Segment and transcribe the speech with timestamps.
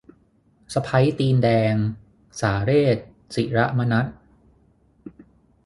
[0.73, 1.73] สะใภ้ตีนแดง-
[2.41, 2.97] สาเรส
[3.35, 4.05] ศิระมนัส